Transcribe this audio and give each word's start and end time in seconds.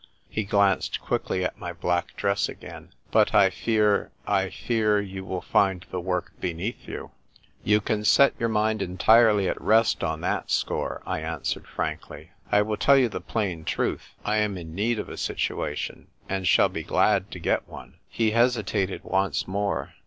He 0.31 0.45
glanced 0.45 0.99
quickly 0.99 1.45
at 1.45 1.59
my 1.59 1.71
black 1.73 2.15
dress 2.17 2.49
again." 2.49 2.89
But 3.11 3.35
I 3.35 3.51
fear— 3.51 4.09
I 4.41 4.49
fear 4.49 4.99
you 4.99 5.23
will 5.23 5.43
find 5.43 5.85
the 5.91 5.99
work 5.99 6.31
beneath 6.41 6.87
you." 6.87 6.93
A 6.93 6.97
SAIL 6.97 7.03
ON 7.03 7.11
THE 7.11 7.69
HORIZON. 7.69 7.73
1 7.73 7.73
23" 7.73 7.73
You 7.73 7.81
can 7.81 8.05
set 8.05 8.39
your 8.39 8.49
mind 8.49 8.81
entirely 8.81 9.47
at 9.47 9.61
rest 9.61 10.03
on 10.03 10.21
that 10.21 10.49
score,' 10.49 11.03
I 11.05 11.19
answered 11.19 11.67
frankly. 11.67 12.31
"I 12.51 12.63
will 12.63 12.77
tell 12.77 12.97
you 12.97 13.09
the 13.09 13.21
plain 13.21 13.63
truth— 13.63 14.15
I 14.25 14.37
am 14.37 14.57
in 14.57 14.73
need 14.73 14.97
of 14.97 15.07
a 15.07 15.17
situation, 15.17 16.07
and 16.27 16.47
shall 16.47 16.69
be 16.69 16.81
glad 16.81 17.29
to 17.29 17.37
get 17.39 17.67
one." 17.69 17.99
He 18.09 18.31
hesitated 18.31 19.03
once 19.03 19.47
more. 19.47 19.93